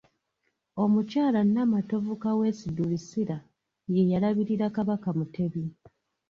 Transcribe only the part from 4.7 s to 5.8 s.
Kabaka Mutebi.